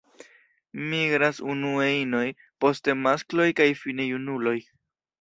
Migras 0.93 1.41
unue 1.55 1.91
inoj, 1.97 2.23
poste 2.65 2.99
maskloj 3.05 3.49
kaj 3.63 3.71
fine 3.85 4.13
junuloj. 4.13 4.61